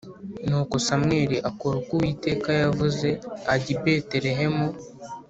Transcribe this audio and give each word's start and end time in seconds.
Nuko 0.47 0.75
Samweli 0.85 1.37
akora 1.49 1.75
uko 1.81 1.91
Uwiteka 1.95 2.49
yavuze, 2.61 3.07
ajya 3.53 3.71
i 3.73 3.77
Betelehemu. 3.81 4.67